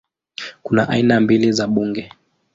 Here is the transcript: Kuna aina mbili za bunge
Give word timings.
Kuna 0.63 0.89
aina 0.89 1.19
mbili 1.19 1.51
za 1.51 1.67
bunge 1.67 2.11